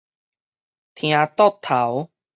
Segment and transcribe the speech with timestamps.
[0.95, 2.09] 廳桌頭